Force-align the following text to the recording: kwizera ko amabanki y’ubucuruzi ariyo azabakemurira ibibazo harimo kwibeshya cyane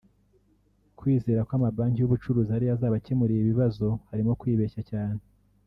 kwizera 0.97 1.41
ko 1.47 1.51
amabanki 1.57 1.97
y’ubucuruzi 1.99 2.51
ariyo 2.53 2.71
azabakemurira 2.75 3.41
ibibazo 3.43 3.87
harimo 4.09 4.31
kwibeshya 4.39 4.81
cyane 4.91 5.21